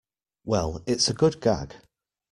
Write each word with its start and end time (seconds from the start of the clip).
Well, 0.43 0.81
it's 0.87 1.09
a 1.09 1.13
good 1.13 1.39
gag. 1.41 1.75